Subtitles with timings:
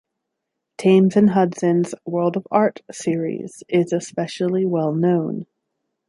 [0.79, 5.45] Thames and Hudson's "World of Art" series is especially well-known.